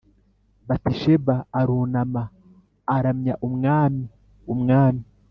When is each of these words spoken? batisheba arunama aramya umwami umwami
batisheba 0.67 1.35
arunama 1.59 2.23
aramya 2.95 3.33
umwami 3.47 4.03
umwami 4.53 5.03